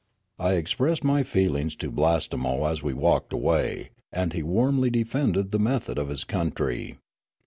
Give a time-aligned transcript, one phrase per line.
[0.39, 5.59] I expressed my feelings to Blastemo as we walked away, and he warmly defended the
[5.59, 6.97] method of his country.